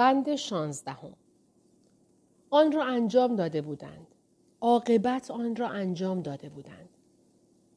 [0.00, 1.12] بند شانزدهم
[2.50, 4.06] آن را انجام داده بودند.
[4.60, 6.88] عاقبت آن را انجام داده بودند.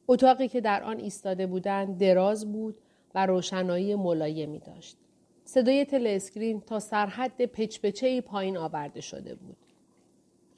[0.08, 2.78] اتاقی که در آن ایستاده بودند دراز بود
[3.14, 4.96] و روشنایی ملایمی داشت.
[5.44, 9.56] صدای تلسکرین تا سرحد پچپچه پایین آورده شده بود.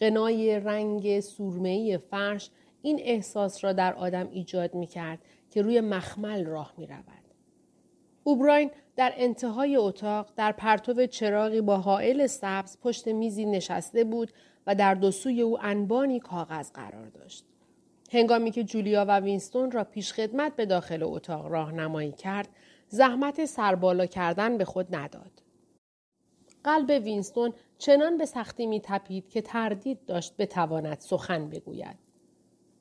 [0.00, 2.50] قنای رنگ سورمهی فرش
[2.82, 5.18] این احساس را در آدم ایجاد می کرد
[5.50, 7.26] که روی مخمل راه می رود.
[8.24, 14.32] اوبراین در انتهای اتاق در پرتو چراغی با حائل سبز پشت میزی نشسته بود
[14.66, 17.44] و در دو سوی او انبانی کاغذ قرار داشت.
[18.12, 22.48] هنگامی که جولیا و وینستون را پیش خدمت به داخل اتاق راهنمایی کرد،
[22.88, 25.42] زحمت سربالا کردن به خود نداد.
[26.64, 31.96] قلب وینستون چنان به سختی می تپید که تردید داشت بتواند سخن بگوید.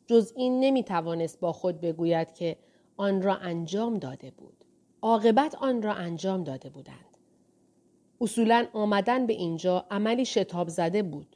[0.08, 2.58] جز این نمی توانست با خود بگوید که
[2.98, 4.65] آن را انجام داده بود.
[5.06, 7.18] عاقبت آن را انجام داده بودند.
[8.22, 11.36] اصولا آمدن به اینجا عملی شتاب زده بود.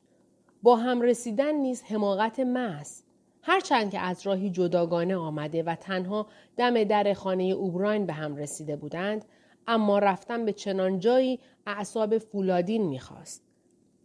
[0.63, 3.01] با هم رسیدن نیز حماقت محض
[3.41, 8.75] هرچند که از راهی جداگانه آمده و تنها دم در خانه اوبراین به هم رسیده
[8.75, 9.25] بودند
[9.67, 13.43] اما رفتن به چنان جایی اعصاب فولادین می‌خواست.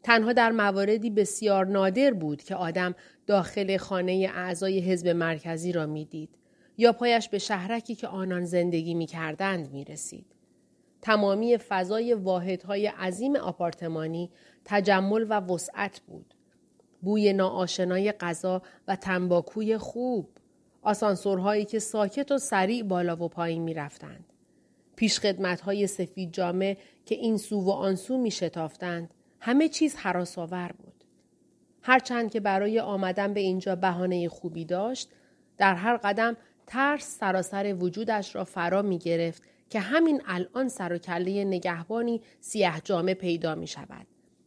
[0.02, 2.94] تنها در مواردی بسیار نادر بود که آدم
[3.26, 6.43] داخل خانه اعضای حزب مرکزی را می‌دید
[6.76, 10.26] یا پایش به شهرکی که آنان زندگی می‌کردند می‌رسید.
[11.02, 14.30] تمامی فضای واحدهای عظیم آپارتمانی
[14.64, 16.34] تجمل و وسعت بود.
[17.02, 20.28] بوی ناآشنای غذا و تنباکوی خوب.
[20.82, 24.24] آسانسورهایی که ساکت و سریع بالا و پایین می رفتند.
[25.62, 29.14] های سفید جامه که این سو و آن سو می شتافتند.
[29.40, 31.04] همه چیز حراساور بود.
[31.82, 35.10] هرچند که برای آمدن به اینجا بهانه خوبی داشت،
[35.58, 36.36] در هر قدم
[36.66, 42.80] ترس سراسر وجودش را فرا می گرفت که همین الان سر و کله نگهبانی سیاه
[42.84, 44.06] جامه پیدا می شود.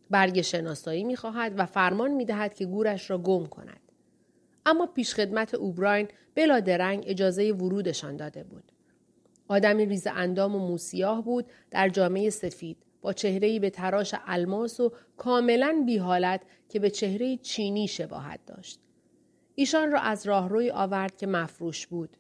[0.10, 3.80] برگ شناسایی می خواهد و فرمان می دهد که گورش را گم کند.
[4.66, 8.72] اما پیشخدمت اوبراین بلا درنگ اجازه ورودشان داده بود.
[9.48, 14.92] آدمی ریز اندام و موسیاه بود در جامعه سفید با چهرهی به تراش الماس و
[15.18, 18.80] کاملا بی حالت که به چهره چینی شباهت داشت.
[19.60, 22.18] ایشان را از راهروی آورد که مفروش بود.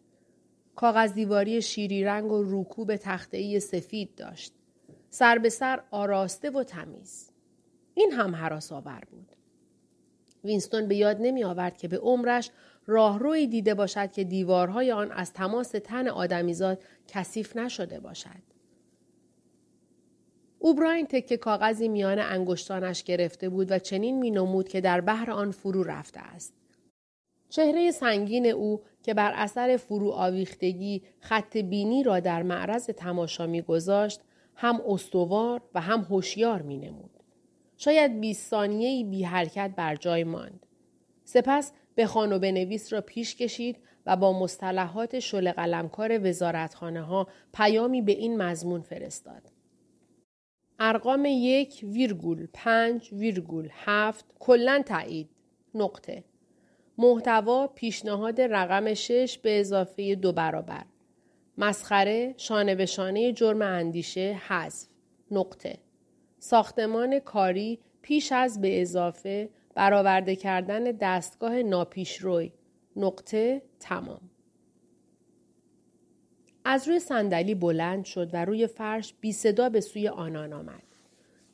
[0.75, 4.53] کاغذ دیواری شیری رنگ و روکوب تخته سفید داشت.
[5.09, 7.31] سر به سر آراسته و تمیز.
[7.94, 9.36] این هم حراس آور بود.
[10.44, 12.52] وینستون به یاد نمی آورد که به عمرش
[12.88, 18.48] راهروی دیده باشد که دیوارهای آن از تماس تن آدمیزاد کثیف نشده باشد.
[20.59, 25.52] اوبراین تکه کاغذی میان انگشتانش گرفته بود و چنین می نمود که در بحر آن
[25.52, 26.54] فرو رفته است.
[27.50, 34.22] چهره سنگین او که بر اثر فرو آویختگی خط بینی را در معرض تماشا گذاشت
[34.56, 37.12] هم استوار و هم هوشیار می نمود.
[37.78, 40.66] شاید 20 ثانیه بی حرکت بر جای ماند.
[41.24, 48.02] سپس به خانو بنویس را پیش کشید و با مصطلحات شل قلمکار وزارتخانه ها پیامی
[48.02, 49.52] به این مضمون فرستاد.
[50.80, 55.30] ارقام یک ویرگول پنج ویرگول هفت کلن تایید
[55.75, 56.24] نقطه
[56.97, 60.85] محتوا پیشنهاد رقم شش به اضافه دو برابر.
[61.58, 64.88] مسخره شانه به شانه جرم اندیشه حذف.
[65.31, 65.78] نقطه.
[66.40, 72.52] ساختمان کاری پیش از به اضافه برآورده کردن دستگاه ناپیشروی.
[72.96, 74.22] نقطه تمام.
[76.66, 80.84] از روی صندلی بلند شد و روی فرش بی صدا به سوی آنان آمد.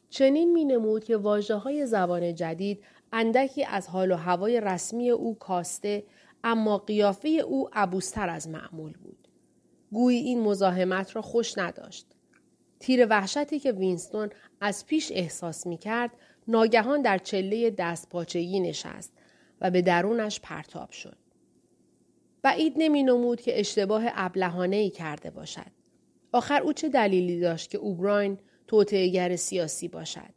[0.10, 5.36] چنین می نمود که واجه های زبان جدید اندکی از حال و هوای رسمی او
[5.36, 6.04] کاسته
[6.44, 9.28] اما قیافه او عبوستر از معمول بود.
[9.92, 12.08] گویی این مزاحمت را خوش نداشت.
[12.80, 14.30] تیر وحشتی که وینستون
[14.62, 16.12] از پیش احساس می کرد
[16.48, 19.14] ناگهان در چله دست پاچگی نشست
[19.62, 21.18] و به درونش پرتاب شد.
[22.42, 25.72] بعید نمی نمود که اشتباه ابلهانه ای کرده باشد.
[26.32, 28.38] آخر او چه دلیلی داشت که اوبراین
[28.68, 30.34] توطعهگر سیاسی باشد؟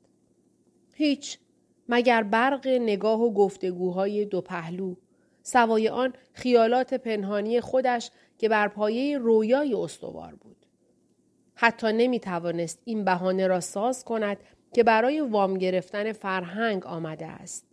[0.94, 1.38] هیچ
[1.88, 4.94] مگر برق نگاه و گفتگوهای دو پهلو
[5.42, 10.56] سوای آن خیالات پنهانی خودش که بر پایه رویای استوار بود.
[11.54, 14.36] حتی نمی توانست این بهانه را ساز کند
[14.72, 17.66] که برای وام گرفتن فرهنگ آمده است.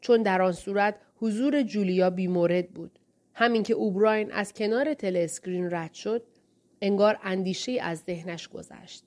[0.00, 2.98] چون در آن صورت حضور جولیا بیمورد بود.
[3.34, 6.22] همین که اوبراین از کنار تلسکرین رد شد،
[6.80, 9.04] انگار اندیشه از ذهنش گذشت.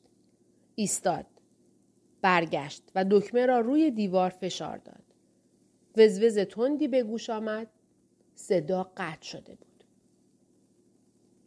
[0.76, 1.26] ایستاد.
[2.22, 5.04] برگشت و دکمه را روی دیوار فشار داد.
[5.98, 7.68] وزوز تندی به گوش آمد.
[8.36, 9.84] صدا قطع شده بود.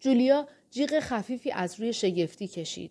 [0.00, 2.90] جولیا جیغ خفیفی از روی شگفتی کشید.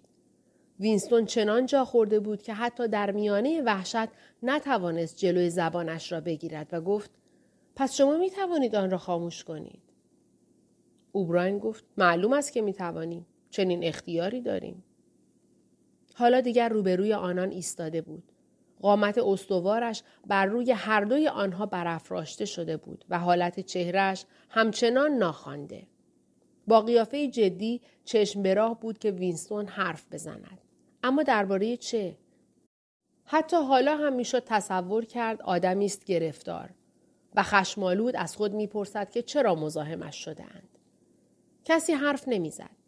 [0.79, 4.07] وینستون چنان جا خورده بود که حتی در میانه وحشت
[4.43, 7.11] نتوانست جلوی زبانش را بگیرد و گفت
[7.75, 9.81] پس شما می توانید آن را خاموش کنید.
[11.11, 13.25] اوبراین گفت معلوم است که می توانیم.
[13.49, 14.83] چنین اختیاری داریم.
[16.21, 18.23] حالا دیگر روبروی آنان ایستاده بود.
[18.81, 25.87] قامت استوارش بر روی هر دوی آنها برافراشته شده بود و حالت چهرش همچنان ناخوانده.
[26.67, 30.61] با قیافه جدی چشم به راه بود که وینستون حرف بزند.
[31.03, 32.17] اما درباره چه؟
[33.25, 36.69] حتی حالا هم می‌شد تصور کرد آدمی است گرفتار
[37.35, 40.77] و خشمالود از خود می‌پرسد که چرا مزاحمش شدهاند.
[41.65, 42.81] کسی حرف نمی‌زد.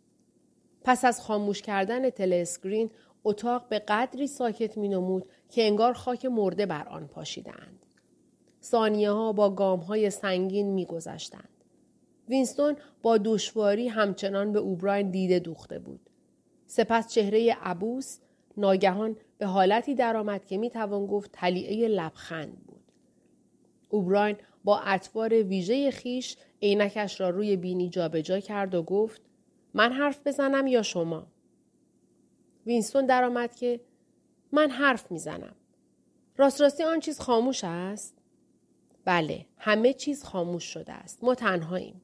[0.86, 2.92] پس از خاموش کردن تلسکرین
[3.24, 7.86] اتاق به قدری ساکت می نمود که انگار خاک مرده بر آن پاشیدند.
[8.64, 11.50] ثانیه ها با گام های سنگین می گذشتند.
[12.30, 16.10] وینستون با دشواری همچنان به اوبراین دیده دوخته بود.
[16.68, 18.20] سپس چهره عبوس
[18.58, 22.82] ناگهان به حالتی درآمد که می توان گفت تلیعه لبخند بود.
[23.90, 29.22] اوبراین با اطوار ویژه خیش عینکش را روی بینی جابجا کرد و گفت
[29.74, 31.28] من حرف بزنم یا شما؟
[32.66, 33.80] وینستون درآمد که
[34.52, 35.56] من حرف می‌زنم.
[36.38, 38.18] راست راستی آن چیز خاموش است؟
[39.06, 41.24] بله، همه چیز خاموش شده است.
[41.24, 42.02] ما تنهاییم.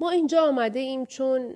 [0.00, 1.54] ما اینجا آمده ایم چون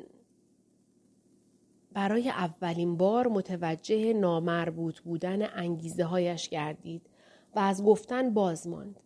[1.93, 7.03] برای اولین بار متوجه نامربوط بودن انگیزه هایش گردید
[7.55, 9.01] و از گفتن باز ماند.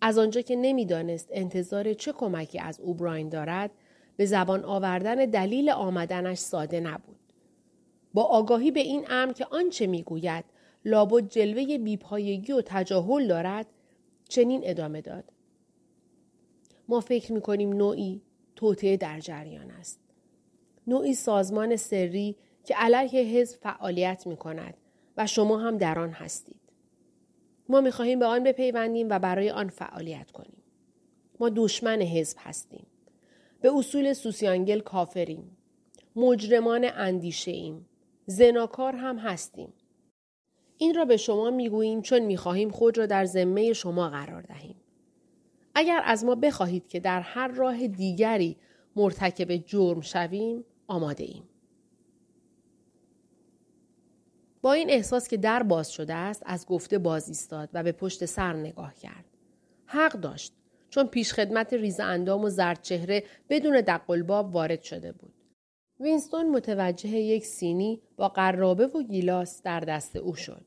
[0.00, 3.70] از آنجا که نمی‌دانست انتظار چه کمکی از اوبراین دارد
[4.16, 7.23] به زبان آوردن دلیل آمدنش ساده نبود.
[8.14, 10.44] با آگاهی به این امر که آنچه می‌گوید
[10.84, 13.66] لابد جلوه بیپایگی و تجاهل دارد
[14.28, 15.24] چنین ادامه داد.
[16.88, 18.22] ما فکر می‌کنیم نوعی
[18.56, 20.00] توطعه در جریان است.
[20.86, 24.74] نوعی سازمان سری که علیه حزب فعالیت می کند
[25.16, 26.60] و شما هم در آن هستید.
[27.68, 30.62] ما می خواهیم به آن بپیوندیم و برای آن فعالیت کنیم.
[31.40, 32.86] ما دشمن حزب هستیم.
[33.60, 35.56] به اصول سوسیانگل کافریم.
[36.16, 37.86] مجرمان اندیشه ایم.
[38.26, 39.72] زناکار هم هستیم.
[40.78, 44.76] این را به شما می‌گوییم چون می‌خواهیم خود را در ذمه شما قرار دهیم.
[45.74, 48.56] اگر از ما بخواهید که در هر راه دیگری
[48.96, 51.48] مرتکب جرم شویم آماده ایم.
[54.62, 58.24] با این احساس که در باز شده است از گفته باز ایستاد و به پشت
[58.24, 59.24] سر نگاه کرد.
[59.86, 60.52] حق داشت
[60.90, 65.32] چون پیشخدمت ریز اندام و زرد چهره بدون دقلباب وارد شده بود.
[66.04, 70.64] وینستون متوجه یک سینی با قرابه و گیلاس در دست او شد.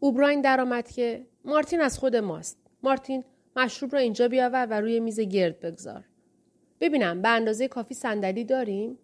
[0.00, 2.58] اوبراین درآمد که مارتین از خود ماست.
[2.82, 3.24] مارتین
[3.56, 6.04] مشروب را اینجا بیاور و روی میز گرد بگذار.
[6.80, 8.98] ببینم به اندازه کافی صندلی داریم؟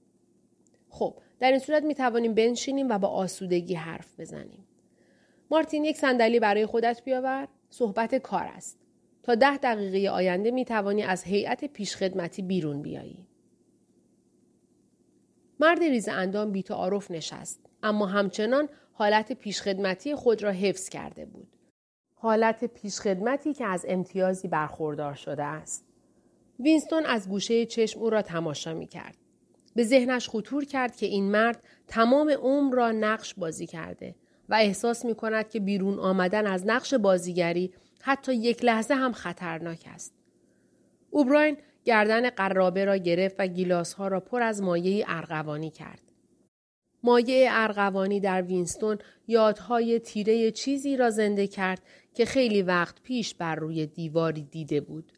[0.88, 4.66] خب در این صورت می توانیم بنشینیم و با آسودگی حرف بزنیم.
[5.50, 8.78] مارتین یک صندلی برای خودت بیاور صحبت کار است.
[9.22, 13.29] تا ده دقیقه آینده می توانی از هیئت پیشخدمتی بیرون بیایی.
[15.60, 21.48] مرد ریز اندام بیتعارف نشست اما همچنان حالت پیشخدمتی خود را حفظ کرده بود.
[22.14, 25.86] حالت پیشخدمتی که از امتیازی برخوردار شده است.
[26.60, 29.16] وینستون از گوشه چشم او را تماشا می کرد.
[29.74, 34.14] به ذهنش خطور کرد که این مرد تمام عمر را نقش بازی کرده
[34.48, 39.84] و احساس می کند که بیرون آمدن از نقش بازیگری حتی یک لحظه هم خطرناک
[39.94, 40.14] است.
[41.10, 46.02] اوبراین گردن قرابه را گرفت و گیلاس ها را پر از مایه ارغوانی کرد.
[47.02, 51.82] مایه ارغوانی در وینستون یادهای تیره چیزی را زنده کرد
[52.14, 55.12] که خیلی وقت پیش بر روی دیواری دیده بود.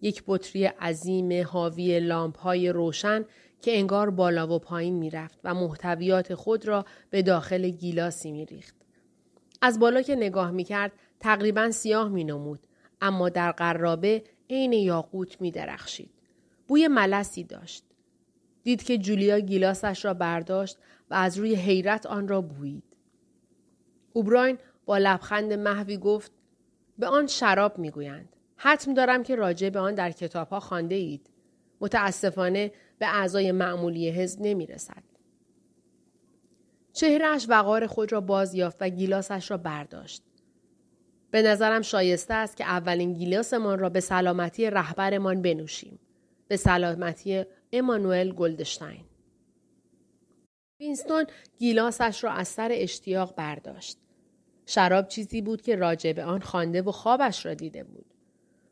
[0.00, 3.24] یک بطری عظیم حاوی لامپ های روشن
[3.62, 8.74] که انگار بالا و پایین می‌رفت و محتویات خود را به داخل گیلاسی میریخت.
[9.62, 12.60] از بالا که نگاه می‌کرد تقریبا سیاه مینمود
[13.00, 16.10] اما در قرابه عین یاقوت می درخشید.
[16.68, 17.84] بوی ملسی داشت.
[18.62, 20.78] دید که جولیا گیلاسش را برداشت
[21.10, 22.96] و از روی حیرت آن را بویید.
[24.12, 26.32] اوبراین با لبخند محوی گفت
[26.98, 28.36] به آن شراب می‌گویند.
[28.56, 31.30] حتم دارم که راجع به آن در کتاب ها خانده اید.
[31.80, 35.02] متاسفانه به اعضای معمولی حزب نمی رسد.
[36.92, 40.22] چهرهش وقار خود را باز یافت و گیلاسش را برداشت.
[41.36, 45.98] به نظرم شایسته است که اولین گیلاسمان را به سلامتی رهبرمان بنوشیم.
[46.48, 49.04] به سلامتی امانوئل گلدشتاین.
[50.80, 51.24] وینستون
[51.58, 53.98] گیلاسش را از سر اشتیاق برداشت.
[54.66, 58.06] شراب چیزی بود که راجع به آن خوانده و خوابش را دیده بود.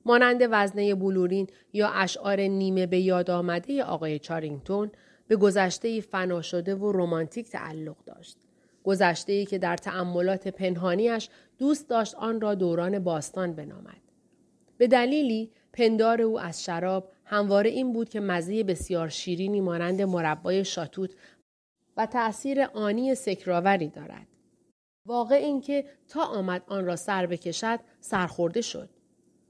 [0.04, 4.90] مانند وزنه بلورین یا اشعار نیمه به یاد آمده آقای چارینگتون
[5.28, 8.43] به گذشته فنا شده و رمانتیک تعلق داشت.
[8.84, 14.00] گذشته که در تأملات پنهانیش دوست داشت آن را دوران باستان بنامد.
[14.78, 20.64] به دلیلی پندار او از شراب همواره این بود که مزه بسیار شیرینی مانند مربای
[20.64, 21.10] شاتوت
[21.96, 24.26] و تأثیر آنی سکراوری دارد.
[25.06, 28.88] واقع این که تا آمد آن را سر بکشد سرخورده شد.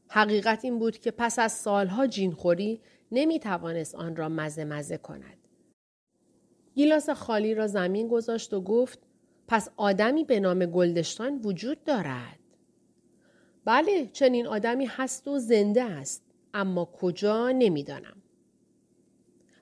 [0.08, 2.80] حقیقت این بود که پس از سالها جینخوری
[3.12, 5.38] نمی توانست آن را مزه مزه کند.
[6.74, 8.98] گیلاس خالی را زمین گذاشت و گفت
[9.48, 12.38] پس آدمی به نام گلدشتان وجود دارد.
[13.64, 16.22] بله چنین آدمی هست و زنده است
[16.54, 18.16] اما کجا نمی‌دانم.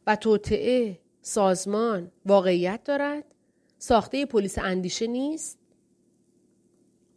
[0.07, 3.25] و توطعه سازمان واقعیت دارد؟
[3.79, 5.59] ساخته پلیس اندیشه نیست؟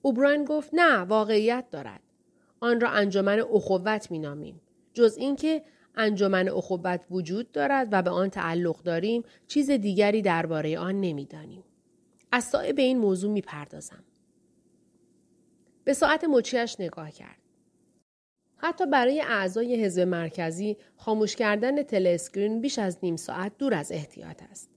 [0.01, 2.01] اوبراین گفت نه واقعیت دارد.
[2.59, 4.61] آن را انجمن اخوت می نامیم.
[4.93, 5.63] جز اینکه
[5.95, 11.63] انجمن اخوت وجود دارد و به آن تعلق داریم چیز دیگری درباره آن نمی‌دانیم.
[12.35, 14.03] از سایه به این موضوع می پردازم.
[15.83, 17.37] به ساعت مچیش نگاه کرد.
[18.57, 24.43] حتی برای اعضای حزب مرکزی خاموش کردن تلسکرین بیش از نیم ساعت دور از احتیاط
[24.51, 24.69] است.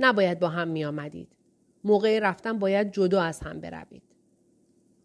[0.00, 1.36] نباید با هم می آمدید.
[1.84, 4.02] موقع رفتن باید جدا از هم بروید.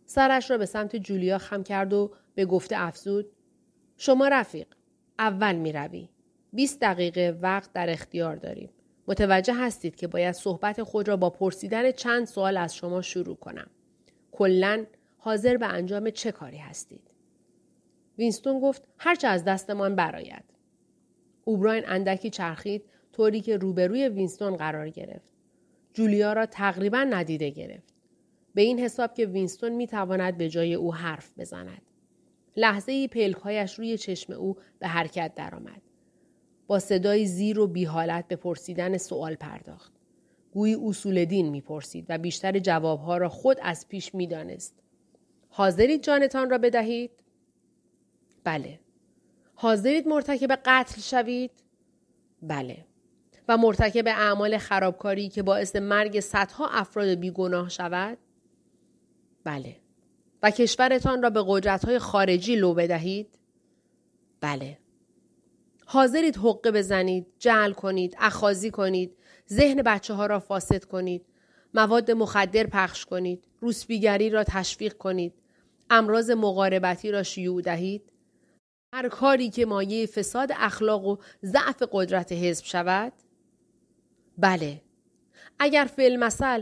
[0.05, 3.31] سرش را به سمت جولیا خم کرد و به گفته افزود
[3.97, 4.67] شما رفیق
[5.19, 6.09] اول می روی.
[6.53, 8.69] 20 دقیقه وقت در اختیار داریم.
[9.07, 13.67] متوجه هستید که باید صحبت خود را با پرسیدن چند سوال از شما شروع کنم.
[14.31, 14.85] کلا
[15.17, 17.11] حاضر به انجام چه کاری هستید؟
[18.17, 20.43] وینستون گفت هرچه از دستمان براید.
[21.43, 25.33] اوبراین اندکی چرخید طوری که روبروی وینستون قرار گرفت.
[25.93, 27.93] جولیا را تقریبا ندیده گرفت.
[28.55, 31.81] به این حساب که وینستون می تواند به جای او حرف بزند.
[32.57, 35.81] لحظه ای پلکهایش روی چشم او به حرکت درآمد.
[36.71, 39.91] با صدای زیر و بیحالت به پرسیدن سوال پرداخت.
[40.51, 44.75] گویی اصول دین می‌پرسید و بیشتر جوابها را خود از پیش می‌دانست.
[45.49, 47.11] حاضرید جانتان را بدهید؟
[48.43, 48.79] بله.
[49.55, 51.51] حاضرید مرتکب قتل شوید؟
[52.41, 52.85] بله.
[53.47, 58.17] و مرتکب اعمال خرابکاری که باعث مرگ صدها افراد بیگناه شود؟
[59.43, 59.75] بله.
[60.43, 63.39] و کشورتان را به قدرت‌های خارجی لو بدهید؟
[64.41, 64.77] بله.
[65.93, 69.17] حاضرید حقه بزنید، جعل کنید، اخازی کنید،
[69.49, 71.25] ذهن بچه ها را فاسد کنید،
[71.73, 75.33] مواد مخدر پخش کنید، روسبیگری را تشویق کنید،
[75.89, 78.11] امراض مقاربتی را شیوع دهید؟
[78.93, 83.13] هر کاری که مایه فساد اخلاق و ضعف قدرت حزب شود؟
[84.37, 84.81] بله.
[85.59, 86.61] اگر فعل مثل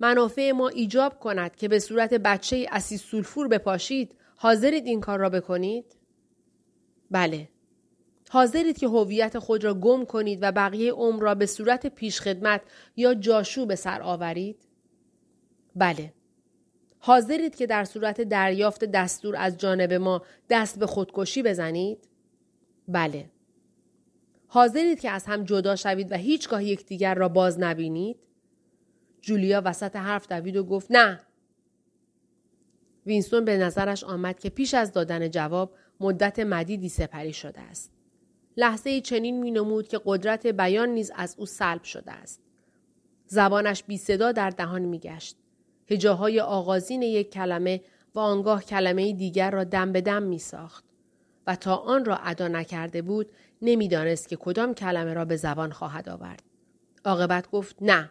[0.00, 5.30] منافع ما ایجاب کند که به صورت بچه اسیس سولفور بپاشید حاضرید این کار را
[5.30, 5.96] بکنید؟
[7.10, 7.48] بله.
[8.30, 12.60] حاضرید که هویت خود را گم کنید و بقیه عمر را به صورت پیشخدمت
[12.96, 14.56] یا جاشو به سر آورید؟
[15.76, 16.12] بله.
[16.98, 22.08] حاضرید که در صورت دریافت دستور از جانب ما دست به خودکشی بزنید؟
[22.88, 23.30] بله.
[24.46, 28.16] حاضرید که از هم جدا شوید و هیچگاه یکدیگر را باز نبینید؟
[29.20, 31.20] جولیا وسط حرف دوید و گفت نه.
[33.06, 37.97] وینستون به نظرش آمد که پیش از دادن جواب مدت مدیدی سپری شده است.
[38.58, 42.40] لحظه چنین می نمود که قدرت بیان نیز از او سلب شده است.
[43.26, 45.36] زبانش بی صدا در دهان می گشت.
[45.90, 47.80] هجاهای آغازین یک کلمه
[48.14, 50.84] و آنگاه کلمه دیگر را دم به دم می ساخت.
[51.46, 56.08] و تا آن را ادا نکرده بود نمی‌دانست که کدام کلمه را به زبان خواهد
[56.08, 56.42] آورد.
[57.04, 58.10] عاقبت گفت نه.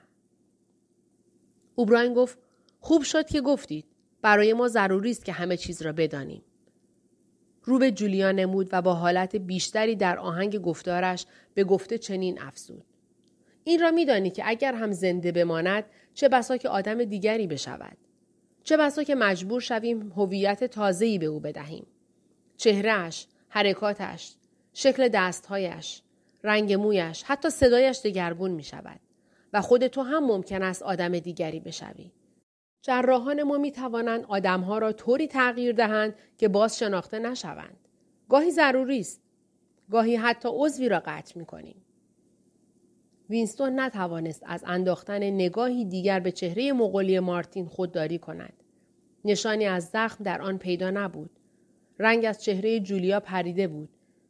[1.76, 2.38] اوبراین گفت
[2.80, 3.86] خوب شد که گفتید.
[4.22, 6.42] برای ما ضروری است که همه چیز را بدانیم.
[7.68, 12.86] رو به جولیا نمود و با حالت بیشتری در آهنگ گفتارش به گفته چنین افزود.
[13.64, 15.84] این را میدانی که اگر هم زنده بماند
[16.14, 17.98] چه بسا که آدم دیگری بشود.
[18.64, 21.86] چه بسا که مجبور شویم هویت تازه‌ای به او بدهیم.
[22.58, 24.36] چهرهش، حرکاتش،
[24.74, 26.02] شکل دستهایش،
[26.44, 29.00] رنگ مویش، حتی صدایش دگرگون می شود.
[29.54, 32.12] و خود تو هم ممکن است آدم دیگری بشوی.
[32.82, 37.78] جراحان ما می توانند آدمها را طوری تغییر دهند که باز شناخته نشوند.
[38.30, 39.22] گاهی ضروری است.
[39.92, 41.76] گاهی حتی عضوی را قطع می کنیم.
[43.30, 48.54] وینستون نتوانست از انداختن نگاهی دیگر به چهره مغولی مارتین خودداری کند.
[49.26, 51.30] نشانی از زخم در آن پیدا نبود.
[52.00, 53.90] رنگ از چهره جولیا پریده بود.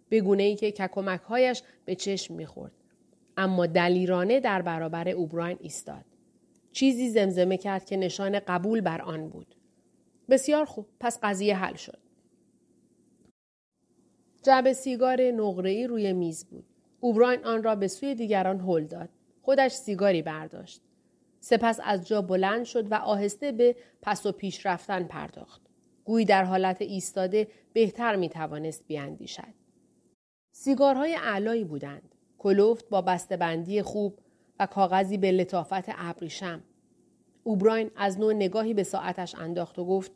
[0.10, 2.72] به گونه ای که ککمکهایش به چشم می‌خورد.
[3.38, 6.06] اما دلیرانه در برابر اوبراین ایستاد.
[6.78, 9.56] چیزی زمزمه کرد که نشان قبول بر آن بود.
[10.30, 12.00] بسیار خوب پس قضیه حل شد.
[14.44, 16.66] جعب سیگار نقره‌ای روی میز بود.
[17.00, 19.10] اوبراین آن را به سوی دیگران هل داد
[19.42, 20.82] خودش سیگاری برداشت
[21.40, 25.62] سپس از جا بلند شد و آهسته به پس و پیش رفتن پرداخت
[26.06, 29.54] گویی در حالت ایستاده بهتر می توانست بیاندیشد
[30.52, 34.20] سیگارهای علایی بودند کلوفت با بسته‌بندی خوب
[34.60, 36.64] و کاغذی به لطافت ابریشم
[37.48, 40.12] اوبراین از نو نگاهی به ساعتش انداخت و گفت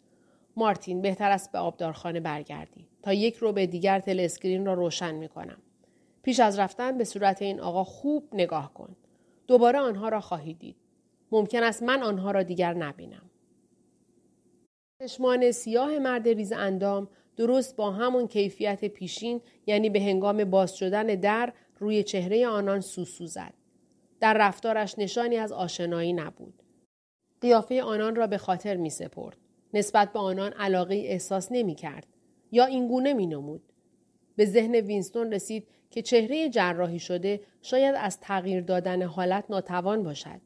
[0.55, 5.57] مارتین بهتر است به آبدارخانه برگردی تا یک ربع دیگر telescreen را روشن می کنم.
[6.23, 8.95] پیش از رفتن به صورت این آقا خوب نگاه کن.
[9.47, 10.75] دوباره آنها را خواهی دید.
[11.31, 13.29] ممکن است من آنها را دیگر نبینم.
[14.99, 17.07] چشمان سیاه مرد ریز اندام
[17.37, 23.25] درست با همون کیفیت پیشین یعنی به هنگام باز شدن در روی چهره آنان سوسو
[23.25, 23.53] زد.
[24.19, 26.61] در رفتارش نشانی از آشنایی نبود.
[27.41, 29.37] قیافه آنان را به خاطر می سپرد.
[29.73, 32.07] نسبت به آنان علاقه احساس نمی کرد.
[32.51, 33.61] یا اینگونه می نمود.
[34.35, 40.41] به ذهن وینستون رسید که چهره جراحی شده شاید از تغییر دادن حالت ناتوان باشد.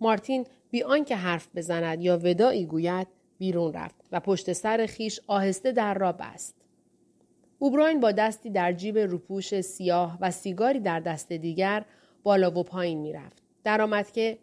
[0.00, 3.06] مارتین بی آنکه حرف بزند یا ودایی گوید
[3.38, 6.54] بیرون رفت و پشت سر خیش آهسته در را بست.
[7.58, 11.84] اوبراین با دستی در جیب روپوش سیاه و سیگاری در دست دیگر
[12.22, 13.42] بالا و پایین می رفت.
[13.64, 14.38] درآمد که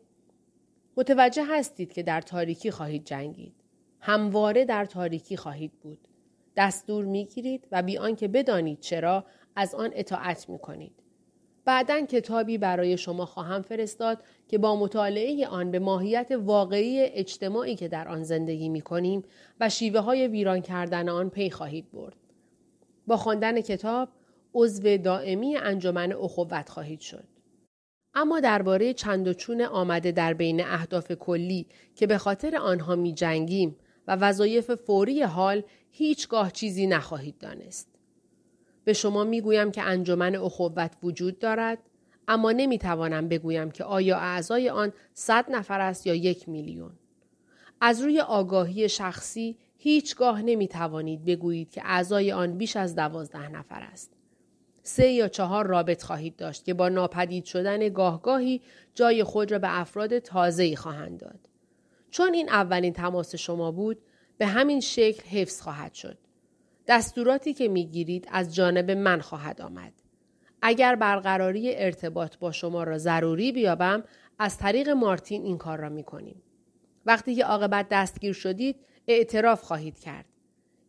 [0.97, 3.53] متوجه هستید که در تاریکی خواهید جنگید.
[3.99, 6.07] همواره در تاریکی خواهید بود.
[6.57, 11.03] دستور می گیرید و بی آنکه بدانید چرا از آن اطاعت می کنید.
[11.65, 17.87] بعدا کتابی برای شما خواهم فرستاد که با مطالعه آن به ماهیت واقعی اجتماعی که
[17.87, 19.23] در آن زندگی می کنیم
[19.59, 22.15] و شیوه های ویران کردن آن پی خواهید برد.
[23.07, 24.09] با خواندن کتاب
[24.53, 27.32] عضو دائمی انجمن اخوت خواهید شد.
[28.15, 31.65] اما درباره چند و چون آمده در بین اهداف کلی
[31.95, 33.75] که به خاطر آنها می جنگیم
[34.07, 37.87] و وظایف فوری حال هیچگاه چیزی نخواهید دانست.
[38.83, 41.77] به شما می گویم که انجمن اخوت وجود دارد
[42.27, 46.91] اما نمی توانم بگویم که آیا اعضای آن صد نفر است یا یک میلیون.
[47.81, 53.81] از روی آگاهی شخصی هیچگاه نمی توانید بگویید که اعضای آن بیش از دوازده نفر
[53.81, 54.11] است.
[54.83, 58.61] سه یا چهار رابط خواهید داشت که با ناپدید شدن گاهگاهی
[58.93, 61.49] جای خود را به افراد تازه‌ای خواهند داد.
[62.11, 64.01] چون این اولین تماس شما بود
[64.37, 66.17] به همین شکل حفظ خواهد شد.
[66.87, 69.93] دستوراتی که می‌گیرید از جانب من خواهد آمد.
[70.61, 74.03] اگر برقراری ارتباط با شما را ضروری بیابم
[74.39, 76.41] از طریق مارتین این کار را می کنیم.
[77.05, 78.75] وقتی که عاقبت دستگیر شدید
[79.07, 80.25] اعتراف خواهید کرد.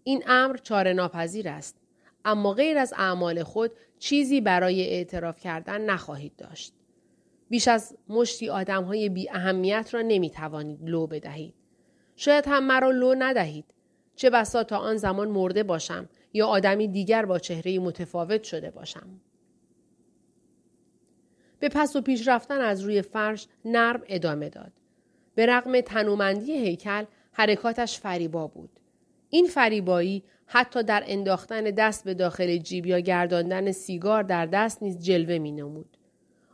[0.04, 1.83] این امر چاره ناپذیر است.
[2.24, 6.72] اما غیر از اعمال خود چیزی برای اعتراف کردن نخواهید داشت.
[7.48, 11.54] بیش از مشتی آدم های بی اهمیت را نمی توانید لو بدهید.
[12.16, 13.64] شاید هم مرا لو ندهید.
[14.16, 19.20] چه بسا تا آن زمان مرده باشم یا آدمی دیگر با چهره متفاوت شده باشم.
[21.58, 24.72] به پس و پیش رفتن از روی فرش نرم ادامه داد.
[25.34, 28.80] به رغم تنومندی هیکل حرکاتش فریبا بود.
[29.30, 34.98] این فریبایی حتی در انداختن دست به داخل جیب یا گرداندن سیگار در دست نیز
[34.98, 35.96] جلوه می نمود.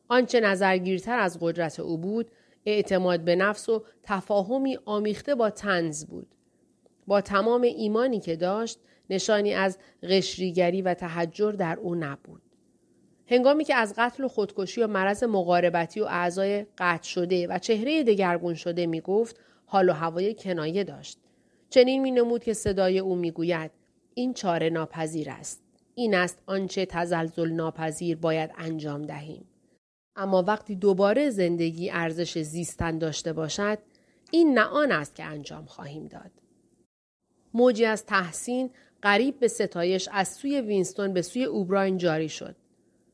[0.08, 2.30] آنچه نظرگیرتر از قدرت او بود
[2.66, 6.26] اعتماد به نفس و تفاهمی آمیخته با تنز بود.
[7.06, 8.78] با تمام ایمانی که داشت
[9.10, 12.42] نشانی از قشریگری و تحجر در او نبود.
[13.26, 18.02] هنگامی که از قتل و خودکشی و مرض مقاربتی و اعضای قطع شده و چهره
[18.02, 21.18] دگرگون شده می گفت حال و هوای کنایه داشت.
[21.70, 23.70] چنین می نمود که صدای او می گوید
[24.20, 25.62] این چاره ناپذیر است.
[25.94, 29.44] این است آنچه تزلزل ناپذیر باید انجام دهیم.
[30.16, 33.78] اما وقتی دوباره زندگی ارزش زیستن داشته باشد
[34.30, 36.30] این نه آن است که انجام خواهیم داد.
[37.54, 38.70] موجی از تحسین
[39.02, 42.56] قریب به ستایش از سوی وینستون به سوی اوبراین جاری شد.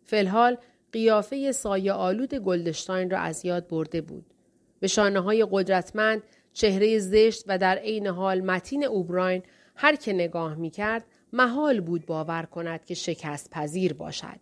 [0.05, 0.57] فلحال
[0.93, 4.35] قیافه سایه آلود گلدشتاین را از یاد برده بود.
[4.81, 9.43] به شانه های قدرتمند چهره زشت و در عین حال متین اوبراین
[9.77, 14.41] هر که نگاه می کرد محال بود باور کند که شکست پذیر باشد.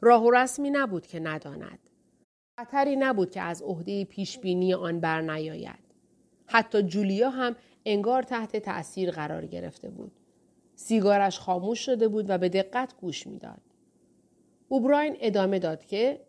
[0.00, 1.78] راه و رسمی نبود که نداند.
[2.58, 5.90] خطری نبود که از عهده پیشبینی آن بر نیاید.
[6.46, 10.12] حتی جولیا هم انگار تحت تأثیر قرار گرفته بود.
[10.74, 13.60] سیگارش خاموش شده بود و به دقت گوش می‌داد.
[14.68, 16.20] اوبراین ادامه داد که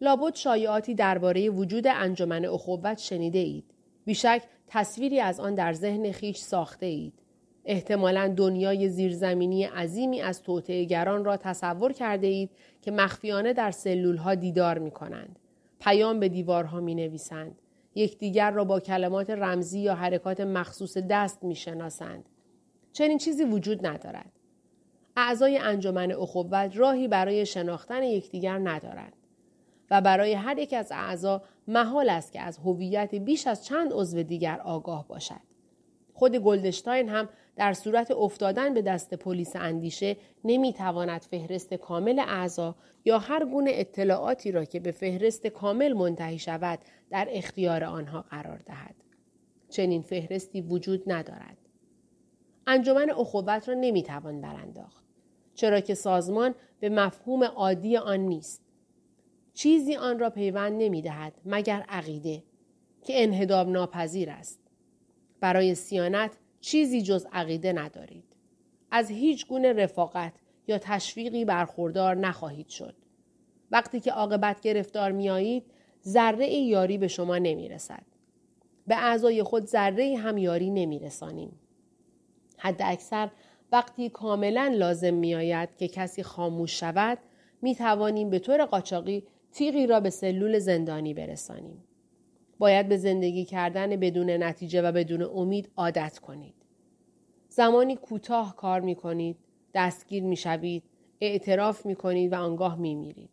[0.00, 3.74] لابد شایعاتی درباره وجود انجمن اخوت شنیده اید.
[4.04, 7.23] بیشک تصویری از آن در ذهن خیش ساخته اید.
[7.64, 12.50] احتمالا دنیای زیرزمینی عظیمی از گران را تصور کرده اید
[12.82, 15.38] که مخفیانه در سلول ها دیدار می کنند.
[15.80, 17.58] پیام به دیوارها می نویسند.
[17.94, 22.28] یکدیگر را با کلمات رمزی یا حرکات مخصوص دست می شناسند.
[22.92, 24.32] چنین چیزی وجود ندارد.
[25.16, 29.12] اعضای انجمن اخوت راهی برای شناختن یکدیگر ندارند
[29.90, 34.22] و برای هر یک از اعضا محال است که از هویت بیش از چند عضو
[34.22, 35.40] دیگر آگاه باشد
[36.14, 43.18] خود گلدشتاین هم در صورت افتادن به دست پلیس اندیشه نمی‌تواند فهرست کامل اعضا یا
[43.18, 46.78] هر گونه اطلاعاتی را که به فهرست کامل منتهی شود
[47.10, 48.94] در اختیار آنها قرار دهد.
[49.70, 51.58] چنین فهرستی وجود ندارد.
[52.66, 55.04] انجمن اخوت را نمی‌توان برانداخت.
[55.54, 58.62] چرا که سازمان به مفهوم عادی آن نیست.
[59.54, 62.42] چیزی آن را پیوند نمی‌دهد مگر عقیده
[63.02, 64.60] که انهداب ناپذیر است.
[65.40, 66.30] برای سیانت
[66.64, 68.24] چیزی جز عقیده ندارید.
[68.90, 70.32] از هیچ گونه رفاقت
[70.68, 72.94] یا تشویقی برخوردار نخواهید شد.
[73.70, 75.64] وقتی که عاقبت گرفتار میایید
[76.06, 78.02] ذره یاری به شما نمی رسد.
[78.86, 81.60] به اعضای خود ذره هم یاری نمی رسانیم.
[82.58, 83.30] حد اکثر
[83.72, 87.18] وقتی کاملا لازم می آید که کسی خاموش شود
[87.62, 91.84] می توانیم به طور قاچاقی تیغی را به سلول زندانی برسانیم.
[92.58, 96.54] باید به زندگی کردن بدون نتیجه و بدون امید عادت کنید.
[97.48, 99.36] زمانی کوتاه کار می کنید،
[99.74, 100.82] دستگیر می شوید،
[101.20, 103.30] اعتراف می کنید و آنگاه می میرید.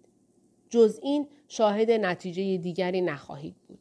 [0.69, 3.79] جز این شاهد نتیجه دیگری نخواهید بود.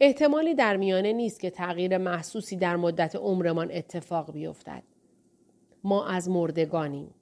[0.00, 4.82] احتمالی در میانه نیست که تغییر محسوسی در مدت عمرمان اتفاق بیفتد.
[5.84, 7.14] ما از مردگانیم.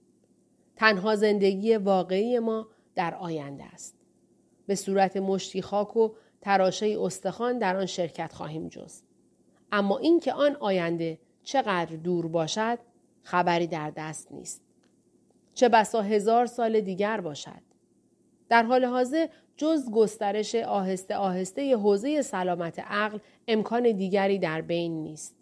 [0.76, 3.96] تنها زندگی واقعی ما در آینده است.
[4.66, 6.10] به صورت مشتی خاک و
[6.46, 9.04] تراشه استخوان در آن شرکت خواهیم جست.
[9.72, 12.78] اما اینکه آن آینده چقدر دور باشد
[13.22, 14.62] خبری در دست نیست.
[15.54, 17.62] چه بسا هزار سال دیگر باشد.
[18.48, 25.36] در حال حاضر جز گسترش آهسته آهسته حوزه سلامت عقل امکان دیگری در بین نیست.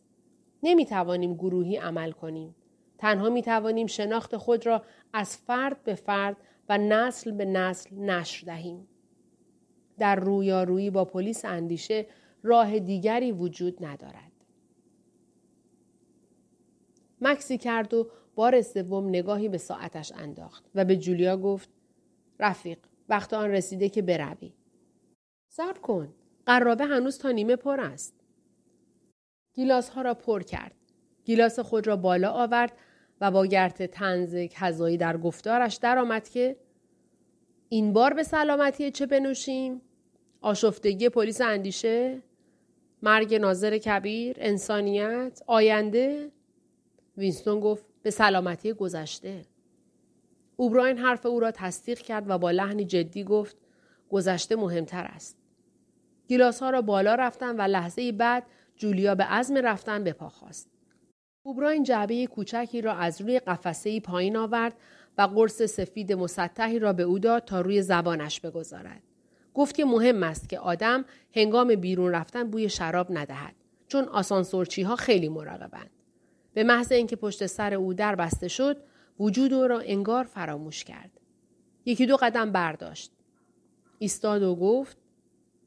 [0.63, 2.55] نمی توانیم گروهی عمل کنیم.
[2.99, 6.37] تنها می توانیم شناخت خود را از فرد به فرد
[6.69, 8.89] و نسل به نسل نشر دهیم.
[9.99, 12.07] در رویارویی با پلیس اندیشه
[12.43, 14.33] راه دیگری وجود ندارد.
[17.21, 21.69] مکسی کرد و بار سوم نگاهی به ساعتش انداخت و به جولیا گفت
[22.41, 22.79] رفیق
[23.09, 24.53] وقت آن رسیده که بروی.
[25.49, 26.15] صبر کن.
[26.47, 28.15] قرابه هنوز تا نیمه پر است.
[29.55, 30.75] گیلاس ها را پر کرد.
[31.25, 32.73] گیلاس خود را بالا آورد
[33.21, 36.57] و با گرت تنز کذایی در گفتارش درآمد که
[37.75, 39.81] این بار به سلامتی چه بنوشیم؟
[40.41, 42.23] آشفتگی پلیس اندیشه؟
[43.03, 46.31] مرگ ناظر کبیر؟ انسانیت؟ آینده؟
[47.17, 49.47] وینستون گفت به سلامتی گذشته.
[50.57, 53.57] اوبراین حرف او را تصدیق کرد و با لحنی جدی گفت
[54.11, 55.39] گذشته مهمتر است.
[56.29, 60.71] گیلاس ها را بالا رفتن و لحظه بعد جولیا به عزم رفتن به پا خواست.
[61.43, 64.75] اوبراین جعبه کوچکی را از روی قفسه پایین آورد
[65.19, 69.03] و قرص سفید مسطحی را به او داد تا روی زبانش بگذارد.
[69.55, 73.55] گفت که مهم است که آدم هنگام بیرون رفتن بوی شراب ندهد
[73.89, 75.91] چون آسانسورچی ها خیلی مراقبند.
[76.55, 78.77] به محض اینکه پشت سر او در بسته شد
[79.21, 81.11] وجود او را انگار فراموش کرد.
[81.85, 83.13] یکی دو قدم برداشت.
[83.99, 84.97] ایستاد و گفت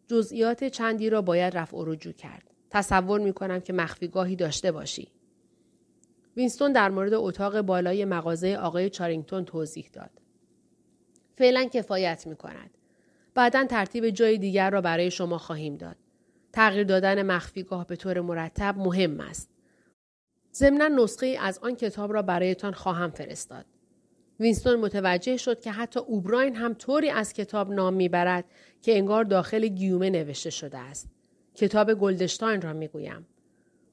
[0.07, 2.43] جزئیات چندی را باید رفع و رجوع کرد.
[2.69, 5.07] تصور می کنم که مخفیگاهی داشته باشی.
[6.37, 10.09] وینستون در مورد اتاق بالای مغازه آقای چارینگتون توضیح داد.
[11.37, 12.69] فعلا کفایت می کند.
[13.33, 15.95] بعدا ترتیب جای دیگر را برای شما خواهیم داد.
[16.53, 19.49] تغییر دادن مخفیگاه به طور مرتب مهم است.
[20.53, 23.65] ضمنا نسخه از آن کتاب را برایتان خواهم فرستاد.
[24.39, 28.45] وینستون متوجه شد که حتی اوبراین هم طوری از کتاب نام می‌برد
[28.81, 31.09] که انگار داخل گیومه نوشته شده است.
[31.55, 33.27] کتاب گلدشتاین را می‌گویم.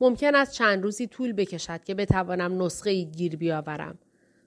[0.00, 3.98] ممکن است چند روزی طول بکشد که بتوانم نسخه ای گیر بیاورم.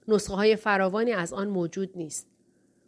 [0.08, 2.26] نسخه های فراوانی از آن موجود نیست.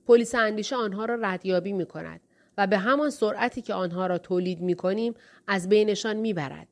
[0.06, 2.20] پلیس اندیشه آنها را ردیابی می کند
[2.58, 5.14] و به همان سرعتی که آنها را تولید می کنیم
[5.46, 6.68] از بینشان می برد.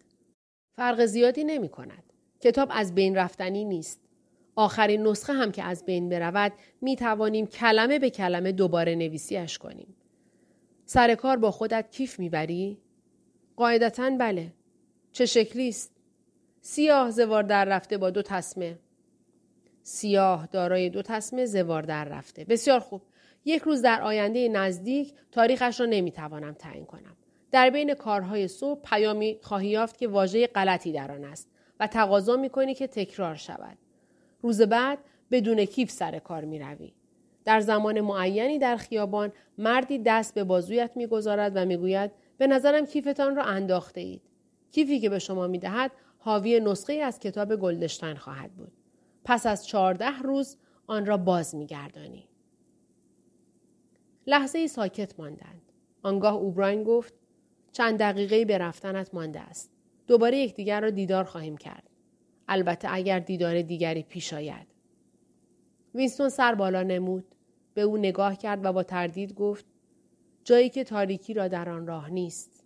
[0.76, 2.02] فرق زیادی نمی کند.
[2.40, 4.00] کتاب از بین رفتنی نیست.
[4.56, 9.96] آخرین نسخه هم که از بین برود می توانیم کلمه به کلمه دوباره نویسیش کنیم.
[10.84, 12.78] سر کار با خودت کیف می‌بری؟
[13.56, 14.52] قاعدتا بله.
[15.18, 15.92] چه شکلی است؟
[16.60, 18.78] سیاه زوار در رفته با دو تسمه.
[19.82, 22.44] سیاه دارای دو تسمه زوار در رفته.
[22.44, 23.02] بسیار خوب.
[23.44, 27.16] یک روز در آینده نزدیک تاریخش را نمی‌توانم تعیین کنم.
[27.50, 31.48] در بین کارهای صبح پیامی خواهی یافت که واژه غلطی در آن است
[31.80, 33.78] و تقاضا می‌کنی که تکرار شود.
[34.42, 34.98] روز بعد
[35.30, 36.92] بدون کیف سر کار می روی.
[37.44, 43.36] در زمان معینی در خیابان مردی دست به بازویت می‌گذارد و می‌گوید به نظرم کیفتان
[43.36, 44.27] را انداخته اید.
[44.72, 48.72] کیفی که به شما می‌دهد حاوی نسخه از کتاب گلدشتن خواهد بود.
[49.24, 52.28] پس از چهارده روز آن را باز میگردانی.
[54.26, 55.62] لحظه ای ساکت ماندند.
[56.02, 57.14] آنگاه اوبراین گفت
[57.72, 59.70] چند دقیقه به رفتنت مانده است.
[60.06, 61.90] دوباره یکدیگر را دیدار خواهیم کرد.
[62.48, 64.66] البته اگر دیدار دیگری پیش آید.
[65.94, 67.34] وینستون سر بالا نمود.
[67.74, 69.66] به او نگاه کرد و با تردید گفت
[70.44, 72.57] جایی که تاریکی را در آن راه نیست.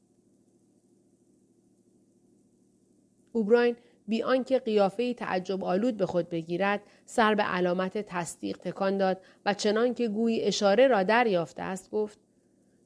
[3.32, 3.76] اوبراین
[4.08, 9.54] بی آنکه قیافه تعجب آلود به خود بگیرد سر به علامت تصدیق تکان داد و
[9.54, 12.18] چنان که گویی اشاره را دریافته است گفت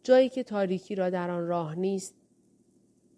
[0.03, 2.15] جایی که تاریکی را در آن راه نیست.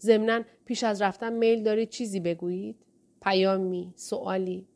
[0.01, 2.77] ضمنا پیش از رفتن میل دارید چیزی بگویید؟
[3.23, 4.67] پیامی سوالی.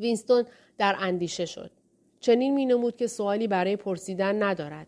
[0.00, 0.44] وینستون
[0.78, 1.70] در اندیشه شد.
[2.20, 4.86] چنین می نمود که سوالی برای پرسیدن ندارد.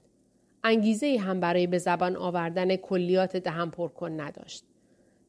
[0.65, 4.65] انگیزه ای هم برای به زبان آوردن کلیات دهم پرکن نداشت.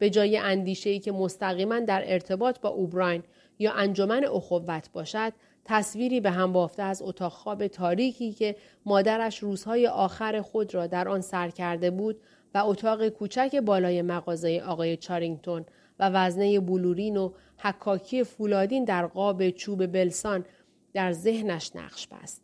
[0.01, 3.23] به جای اندیشه ای که مستقیما در ارتباط با اوبراین
[3.59, 5.33] یا انجمن اخوت باشد
[5.65, 11.09] تصویری به هم بافته از اتاق خواب تاریکی که مادرش روزهای آخر خود را در
[11.09, 12.21] آن سر کرده بود
[12.53, 15.65] و اتاق کوچک بالای مغازه آقای چارینگتون
[15.99, 20.45] و وزنه بلورین و حکاکی فولادین در قاب چوب بلسان
[20.93, 22.43] در ذهنش نقش بست.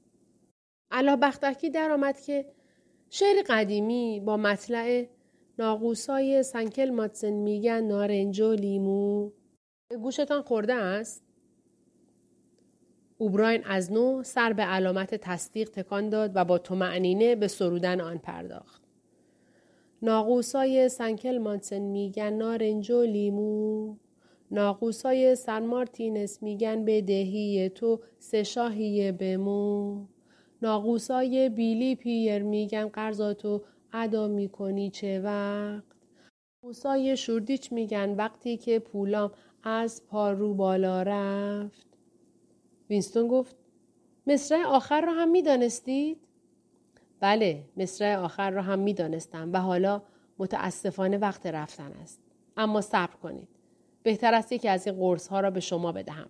[0.91, 2.45] علا بختکی درآمد که
[3.09, 5.05] شعر قدیمی با مطلع
[5.59, 9.31] ناقوسای سنکل ماتسن میگن نارنج و لیمو
[10.01, 11.23] گوشتان خورده است؟
[13.17, 18.17] اوبراین از نو سر به علامت تصدیق تکان داد و با معنینه به سرودن آن
[18.17, 18.81] پرداخت.
[20.01, 23.95] ناقوسای سن کلمانس میگن نارنج و لیمو
[24.51, 30.05] ناقوسای سن مارتینس میگن بدهی تو سه شاهی به مو
[30.61, 33.61] ناقوسای بیلی پیر میگن قرضاتو
[33.93, 35.97] ادا می‌کنی چه وقت؟
[36.63, 39.31] ناقوسای شوردیچ میگن وقتی که پولام
[39.63, 41.87] از پارو بالا رفت.
[42.89, 43.55] وینستون گفت
[44.27, 46.17] مصرع آخر را هم می‌دانستید؟
[47.19, 50.01] بله مصرع آخر را هم می‌دانستم و حالا
[50.39, 52.21] متاسفانه وقت رفتن است.
[52.57, 53.47] اما صبر کنید.
[54.03, 56.29] بهتر است یکی از این قرص ها را به شما بدهم.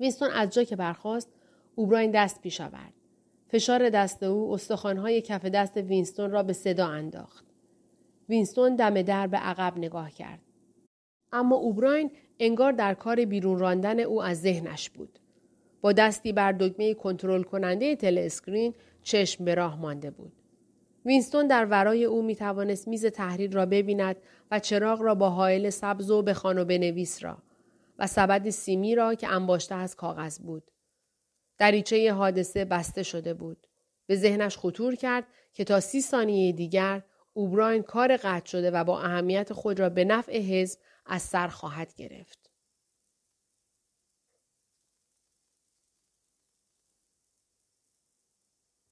[0.00, 1.32] وینستون از جا که برخاست
[1.74, 2.92] اوبراین دست پیش آورد.
[3.48, 7.44] فشار دست او استخوانهای کف دست وینستون را به صدا انداخت
[8.28, 10.40] وینستون دم در به عقب نگاه کرد
[11.32, 15.18] اما اوبراین انگار در کار بیرون راندن او از ذهنش بود
[15.80, 20.32] با دستی بر دکمه کنترل کننده telescreen چشم به راه مانده بود.
[21.04, 24.16] وینستون در ورای او می توانست میز تحریر را ببیند
[24.50, 27.38] و چراغ را با حائل سبز و بخوان و بنویس را
[27.98, 30.62] و سبد سیمی را که انباشته از کاغذ بود.
[31.58, 33.66] دریچه حادثه بسته شده بود.
[34.06, 39.00] به ذهنش خطور کرد که تا سی ثانیه دیگر اوبراین کار قطع شده و با
[39.00, 42.47] اهمیت خود را به نفع حزب از سر خواهد گرفت.